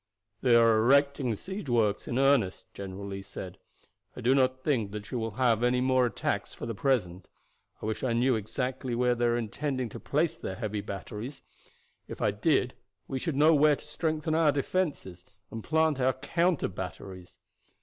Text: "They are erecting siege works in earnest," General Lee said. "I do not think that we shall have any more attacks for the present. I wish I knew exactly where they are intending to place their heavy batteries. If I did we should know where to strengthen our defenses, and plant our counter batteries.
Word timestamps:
"They 0.41 0.55
are 0.55 0.79
erecting 0.79 1.35
siege 1.35 1.69
works 1.69 2.07
in 2.07 2.17
earnest," 2.17 2.73
General 2.73 3.05
Lee 3.05 3.21
said. 3.21 3.59
"I 4.15 4.21
do 4.21 4.33
not 4.33 4.63
think 4.63 4.91
that 4.93 5.11
we 5.11 5.19
shall 5.19 5.29
have 5.37 5.61
any 5.61 5.79
more 5.79 6.07
attacks 6.07 6.55
for 6.55 6.65
the 6.65 6.73
present. 6.73 7.27
I 7.83 7.85
wish 7.85 8.03
I 8.03 8.13
knew 8.13 8.35
exactly 8.35 8.95
where 8.95 9.13
they 9.13 9.25
are 9.25 9.37
intending 9.37 9.89
to 9.89 9.99
place 9.99 10.35
their 10.35 10.55
heavy 10.55 10.81
batteries. 10.81 11.43
If 12.07 12.19
I 12.19 12.31
did 12.31 12.73
we 13.07 13.19
should 13.19 13.35
know 13.35 13.53
where 13.53 13.75
to 13.75 13.85
strengthen 13.85 14.33
our 14.33 14.51
defenses, 14.51 15.23
and 15.51 15.63
plant 15.63 15.99
our 15.99 16.13
counter 16.13 16.67
batteries. 16.67 17.37